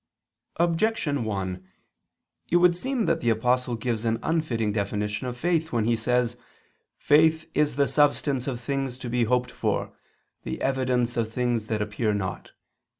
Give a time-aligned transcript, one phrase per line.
[0.55, 1.63] Objection 1:
[2.49, 5.67] It would seem that the Apostle gives an unfitting definition of faith (Heb.
[5.67, 6.37] 11:1) when he says:
[6.97, 9.93] "Faith is the substance of things to be hoped for,
[10.41, 12.49] the evidence of things that appear not."